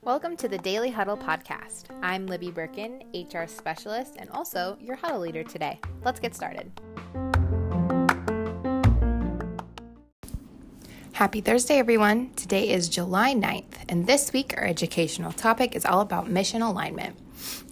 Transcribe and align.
Welcome 0.00 0.38
to 0.38 0.48
the 0.48 0.56
Daily 0.56 0.90
Huddle 0.90 1.18
podcast. 1.18 1.84
I'm 2.02 2.26
Libby 2.26 2.50
Birkin, 2.50 3.02
HR 3.12 3.46
specialist, 3.46 4.16
and 4.18 4.30
also 4.30 4.78
your 4.80 4.96
huddle 4.96 5.20
leader 5.20 5.44
today. 5.44 5.78
Let's 6.02 6.18
get 6.18 6.34
started. 6.34 6.72
Happy 11.12 11.42
Thursday, 11.42 11.76
everyone. 11.76 12.32
Today 12.36 12.70
is 12.70 12.88
July 12.88 13.34
9th, 13.34 13.84
and 13.90 14.06
this 14.06 14.32
week 14.32 14.54
our 14.56 14.64
educational 14.64 15.32
topic 15.32 15.76
is 15.76 15.84
all 15.84 16.00
about 16.00 16.30
mission 16.30 16.62
alignment. 16.62 17.18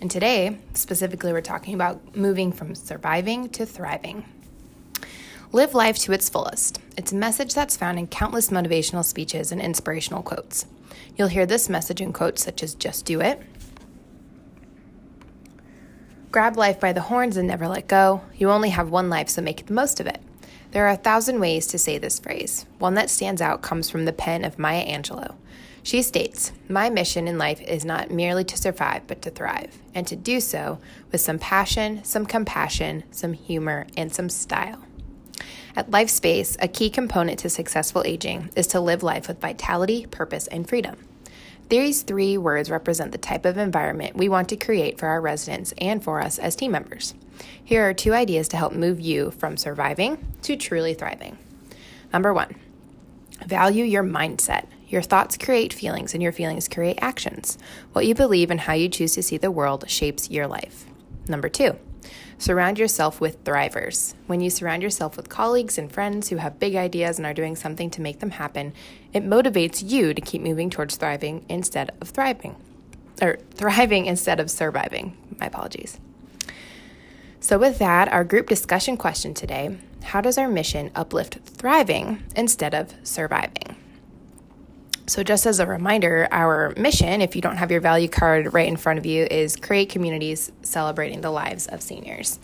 And 0.00 0.10
today, 0.10 0.58
specifically, 0.74 1.32
we're 1.32 1.40
talking 1.40 1.74
about 1.74 2.16
moving 2.16 2.50
from 2.50 2.74
surviving 2.74 3.48
to 3.50 3.64
thriving. 3.64 4.24
Live 5.52 5.74
life 5.74 5.98
to 6.00 6.12
its 6.12 6.28
fullest. 6.28 6.80
It's 6.96 7.12
a 7.12 7.16
message 7.16 7.54
that's 7.54 7.76
found 7.76 7.98
in 7.98 8.08
countless 8.08 8.50
motivational 8.50 9.04
speeches 9.04 9.52
and 9.52 9.60
inspirational 9.60 10.22
quotes. 10.22 10.66
You'll 11.16 11.28
hear 11.28 11.46
this 11.46 11.68
message 11.68 12.00
in 12.00 12.12
quotes 12.12 12.44
such 12.44 12.62
as 12.62 12.74
just 12.74 13.04
do 13.04 13.20
it, 13.20 13.40
grab 16.36 16.56
life 16.58 16.78
by 16.78 16.92
the 16.92 17.00
horns 17.00 17.38
and 17.38 17.48
never 17.48 17.66
let 17.68 17.88
go. 17.88 18.20
You 18.36 18.50
only 18.50 18.70
have 18.70 18.90
one 18.90 19.08
life, 19.08 19.28
so 19.28 19.40
make 19.40 19.64
the 19.64 19.72
most 19.72 20.00
of 20.00 20.06
it. 20.06 20.20
There 20.72 20.84
are 20.84 20.90
a 20.90 20.96
thousand 20.96 21.40
ways 21.40 21.66
to 21.68 21.78
say 21.78 21.96
this 21.96 22.18
phrase. 22.18 22.66
One 22.78 22.92
that 22.94 23.08
stands 23.08 23.40
out 23.40 23.62
comes 23.62 23.88
from 23.88 24.04
the 24.04 24.12
pen 24.12 24.44
of 24.44 24.58
Maya 24.58 24.84
Angelou. 24.86 25.34
She 25.82 26.02
states, 26.02 26.52
My 26.68 26.90
mission 26.90 27.28
in 27.28 27.38
life 27.38 27.62
is 27.62 27.86
not 27.86 28.10
merely 28.10 28.44
to 28.44 28.58
survive, 28.58 29.06
but 29.06 29.22
to 29.22 29.30
thrive, 29.30 29.78
and 29.94 30.06
to 30.08 30.16
do 30.16 30.40
so 30.40 30.78
with 31.12 31.22
some 31.22 31.38
passion, 31.38 32.04
some 32.04 32.26
compassion, 32.26 33.04
some 33.12 33.32
humor, 33.32 33.86
and 33.96 34.12
some 34.12 34.28
style. 34.28 34.82
At 35.76 35.90
LifeSpace, 35.90 36.56
a 36.58 36.68
key 36.68 36.88
component 36.88 37.38
to 37.40 37.50
successful 37.50 38.02
aging 38.06 38.48
is 38.56 38.66
to 38.68 38.80
live 38.80 39.02
life 39.02 39.28
with 39.28 39.42
vitality, 39.42 40.06
purpose, 40.06 40.46
and 40.46 40.66
freedom. 40.66 40.96
These 41.68 42.00
three 42.00 42.38
words 42.38 42.70
represent 42.70 43.12
the 43.12 43.18
type 43.18 43.44
of 43.44 43.58
environment 43.58 44.16
we 44.16 44.30
want 44.30 44.48
to 44.48 44.56
create 44.56 44.98
for 44.98 45.08
our 45.08 45.20
residents 45.20 45.74
and 45.76 46.02
for 46.02 46.22
us 46.22 46.38
as 46.38 46.56
team 46.56 46.72
members. 46.72 47.12
Here 47.62 47.86
are 47.86 47.92
two 47.92 48.14
ideas 48.14 48.48
to 48.48 48.56
help 48.56 48.72
move 48.72 49.00
you 49.00 49.32
from 49.32 49.58
surviving 49.58 50.32
to 50.42 50.56
truly 50.56 50.94
thriving. 50.94 51.36
Number 52.10 52.32
one, 52.32 52.54
value 53.44 53.84
your 53.84 54.04
mindset. 54.04 54.64
Your 54.88 55.02
thoughts 55.02 55.36
create 55.36 55.74
feelings, 55.74 56.14
and 56.14 56.22
your 56.22 56.32
feelings 56.32 56.68
create 56.68 57.00
actions. 57.02 57.58
What 57.92 58.06
you 58.06 58.14
believe 58.14 58.50
and 58.50 58.60
how 58.60 58.72
you 58.72 58.88
choose 58.88 59.14
to 59.16 59.22
see 59.22 59.36
the 59.36 59.50
world 59.50 59.90
shapes 59.90 60.30
your 60.30 60.46
life. 60.46 60.86
Number 61.28 61.50
two, 61.50 61.76
Surround 62.38 62.78
yourself 62.78 63.20
with 63.20 63.42
thrivers. 63.44 64.14
When 64.26 64.40
you 64.40 64.50
surround 64.50 64.82
yourself 64.82 65.16
with 65.16 65.28
colleagues 65.28 65.78
and 65.78 65.90
friends 65.90 66.28
who 66.28 66.36
have 66.36 66.58
big 66.58 66.76
ideas 66.76 67.18
and 67.18 67.26
are 67.26 67.34
doing 67.34 67.56
something 67.56 67.90
to 67.90 68.00
make 68.00 68.20
them 68.20 68.30
happen, 68.30 68.74
it 69.12 69.24
motivates 69.24 69.88
you 69.88 70.12
to 70.12 70.20
keep 70.20 70.42
moving 70.42 70.70
towards 70.70 70.96
thriving 70.96 71.44
instead 71.48 71.92
of 72.00 72.08
thriving. 72.08 72.56
Or 73.22 73.38
thriving 73.54 74.06
instead 74.06 74.40
of 74.40 74.50
surviving. 74.50 75.16
My 75.40 75.46
apologies. 75.46 75.98
So, 77.40 77.58
with 77.58 77.78
that, 77.78 78.08
our 78.08 78.24
group 78.24 78.48
discussion 78.48 78.96
question 78.96 79.32
today 79.32 79.78
how 80.02 80.20
does 80.20 80.38
our 80.38 80.48
mission 80.48 80.90
uplift 80.94 81.38
thriving 81.44 82.22
instead 82.36 82.74
of 82.74 82.94
surviving? 83.02 83.75
So, 85.08 85.22
just 85.22 85.46
as 85.46 85.60
a 85.60 85.66
reminder, 85.66 86.26
our 86.32 86.74
mission, 86.76 87.22
if 87.22 87.36
you 87.36 87.42
don't 87.42 87.56
have 87.56 87.70
your 87.70 87.80
value 87.80 88.08
card 88.08 88.52
right 88.52 88.66
in 88.66 88.76
front 88.76 88.98
of 88.98 89.06
you, 89.06 89.26
is 89.30 89.54
create 89.54 89.88
communities 89.88 90.50
celebrating 90.62 91.20
the 91.20 91.30
lives 91.30 91.68
of 91.68 91.80
seniors. 91.80 92.40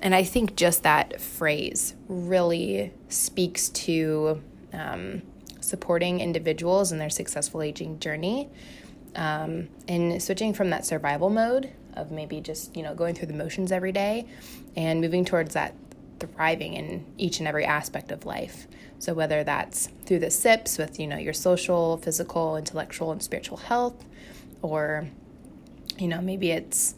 And 0.00 0.14
I 0.14 0.24
think 0.24 0.56
just 0.56 0.84
that 0.84 1.20
phrase 1.20 1.94
really 2.08 2.92
speaks 3.08 3.68
to 3.70 4.42
um, 4.72 5.20
supporting 5.60 6.20
individuals 6.20 6.92
in 6.92 6.98
their 6.98 7.10
successful 7.10 7.60
aging 7.60 8.00
journey 8.00 8.48
um, 9.14 9.68
and 9.86 10.22
switching 10.22 10.54
from 10.54 10.70
that 10.70 10.86
survival 10.86 11.28
mode 11.28 11.72
of 11.94 12.10
maybe 12.10 12.40
just, 12.40 12.74
you 12.74 12.82
know, 12.82 12.94
going 12.94 13.14
through 13.14 13.26
the 13.26 13.34
motions 13.34 13.70
every 13.70 13.92
day 13.92 14.26
and 14.76 15.00
moving 15.00 15.24
towards 15.24 15.52
that 15.54 15.74
thriving 16.20 16.74
in 16.74 17.06
each 17.16 17.38
and 17.38 17.48
every 17.48 17.64
aspect 17.64 18.10
of 18.10 18.26
life. 18.26 18.66
So 18.98 19.14
whether 19.14 19.44
that's 19.44 19.88
through 20.06 20.20
the 20.20 20.30
SIPs 20.30 20.78
with, 20.78 20.98
you 20.98 21.06
know, 21.06 21.16
your 21.18 21.32
social, 21.32 21.98
physical, 21.98 22.56
intellectual, 22.56 23.12
and 23.12 23.22
spiritual 23.22 23.58
health, 23.58 24.04
or, 24.62 25.08
you 25.98 26.08
know, 26.08 26.20
maybe 26.20 26.50
it's 26.50 26.94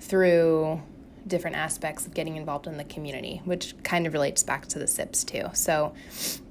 through 0.00 0.82
different 1.26 1.56
aspects 1.56 2.06
of 2.06 2.14
getting 2.14 2.36
involved 2.36 2.66
in 2.66 2.76
the 2.76 2.84
community, 2.84 3.42
which 3.44 3.74
kind 3.82 4.06
of 4.06 4.12
relates 4.12 4.42
back 4.42 4.66
to 4.66 4.78
the 4.78 4.86
SIPs 4.86 5.24
too. 5.24 5.46
So, 5.52 5.94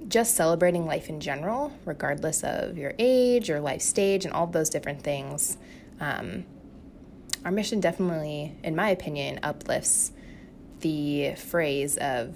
just 0.08 0.36
celebrating 0.36 0.86
life 0.86 1.10
in 1.10 1.20
general, 1.20 1.74
regardless 1.84 2.44
of 2.44 2.78
your 2.78 2.94
age 2.98 3.50
or 3.50 3.60
life 3.60 3.82
stage 3.82 4.24
and 4.24 4.34
all 4.34 4.48
those 4.48 4.70
different 4.70 5.04
things. 5.04 5.58
Um, 6.00 6.46
our 7.44 7.52
mission 7.52 7.80
definitely, 7.80 8.56
in 8.64 8.76
my 8.76 8.90
opinion, 8.90 9.40
uplifts 9.44 10.12
the 10.82 11.36
phrase 11.36 11.98
of 11.98 12.36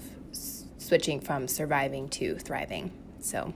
switching 0.77 1.19
from 1.19 1.47
surviving 1.47 2.09
to 2.09 2.35
thriving. 2.35 2.91
So 3.19 3.53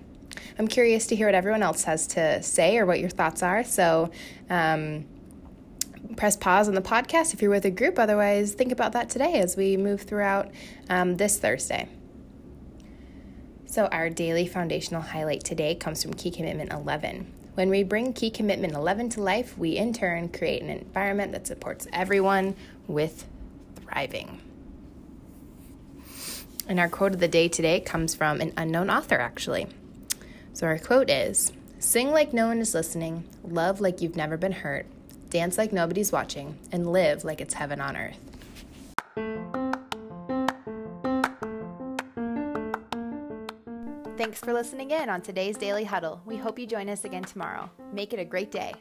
I'm 0.58 0.68
curious 0.68 1.08
to 1.08 1.16
hear 1.16 1.28
what 1.28 1.36
everyone 1.36 1.64
else 1.64 1.84
has 1.84 2.08
to 2.08 2.42
say 2.44 2.78
or 2.78 2.86
what 2.86 3.00
your 3.00 3.10
thoughts 3.10 3.44
are. 3.44 3.64
So 3.64 4.12
um, 4.50 5.06
press 6.16 6.38
pause 6.38 6.68
on 6.68 6.76
the 6.76 6.82
podcast 6.82 7.34
if 7.34 7.42
you're 7.42 7.52
with 7.52 7.66
a 7.66 7.72
group. 7.72 8.00
Otherwise, 8.00 8.54
think 8.54 8.72
about 8.72 8.94
that 8.94 9.10
today 9.10 9.40
as 9.40 9.58
we 9.58 9.78
move 9.78 10.02
throughout 10.02 10.52
um, 10.90 11.18
this 11.18 11.38
Thursday. 11.38 11.90
So, 13.66 13.88
our 13.88 14.10
daily 14.10 14.48
foundational 14.48 15.02
highlight 15.02 15.44
today 15.44 15.76
comes 15.76 16.02
from 16.02 16.14
Key 16.14 16.32
Commitment 16.32 16.72
11. 16.72 17.32
When 17.56 17.70
we 17.70 17.84
bring 17.84 18.14
Key 18.14 18.30
Commitment 18.30 18.74
11 18.74 19.10
to 19.10 19.22
life, 19.22 19.58
we 19.58 19.76
in 19.76 19.92
turn 19.92 20.30
create 20.30 20.62
an 20.62 20.70
environment 20.70 21.34
that 21.34 21.48
supports 21.48 21.88
everyone 21.92 22.56
with 22.88 23.26
thriving. 23.76 24.40
And 26.68 26.80
our 26.80 26.90
quote 26.90 27.14
of 27.14 27.20
the 27.20 27.28
day 27.28 27.48
today 27.48 27.80
comes 27.80 28.16
from 28.16 28.42
an 28.42 28.54
unknown 28.58 28.90
author, 28.90 29.20
actually. 29.20 29.68
So 30.54 30.68
our 30.68 30.80
quote 30.80 31.10
is 31.10 31.52
Sing 31.80 32.12
like 32.12 32.34
no 32.34 32.48
one 32.48 32.60
is 32.60 32.74
listening, 32.74 33.26
love 33.44 33.82
like 33.82 34.02
you've 34.02 34.16
never 34.16 34.38
been 34.38 34.52
hurt, 34.52 34.88
dance 35.30 35.58
like 35.58 35.72
nobody's 35.72 36.12
watching, 36.12 36.58
and 36.72 36.92
live 36.92 37.24
like 37.24 37.42
it's 37.42 37.54
heaven 37.54 37.80
on 37.80 37.96
earth. 37.96 38.18
Thanks 44.18 44.40
for 44.40 44.54
listening 44.54 44.92
in 44.92 45.10
on 45.10 45.22
today's 45.22 45.58
Daily 45.58 45.84
Huddle. 45.84 46.22
We 46.26 46.38
hope 46.38 46.58
you 46.58 46.66
join 46.66 46.90
us 46.90 47.04
again 47.04 47.24
tomorrow. 47.24 47.70
Make 47.94 48.14
it 48.14 48.20
a 48.20 48.26
great 48.26 48.50
day. 48.50 48.74